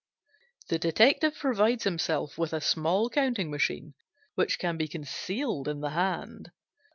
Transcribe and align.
The 0.69 0.79
detective 0.79 1.35
provides 1.35 1.83
himself 1.83 2.35
with 2.35 2.53
a 2.53 2.59
small 2.59 3.07
counting 3.11 3.51
machine 3.51 3.93
which 4.33 4.57
can 4.57 4.75
be 4.75 4.87
concealed 4.87 5.67
in 5.67 5.81
the 5.81 5.91
hand. 5.91 6.49